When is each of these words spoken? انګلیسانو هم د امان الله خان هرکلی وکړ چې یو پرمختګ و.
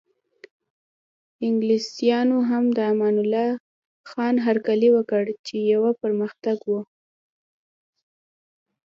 انګلیسانو 1.47 2.37
هم 2.49 2.63
د 2.77 2.79
امان 2.91 3.15
الله 3.23 3.49
خان 4.09 4.35
هرکلی 4.45 4.89
وکړ 4.93 5.23
چې 5.45 5.55
یو 5.73 5.83
پرمختګ 6.03 6.57
و. 6.69 6.73